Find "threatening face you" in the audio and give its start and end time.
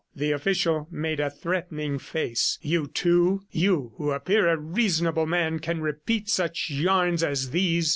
1.29-2.87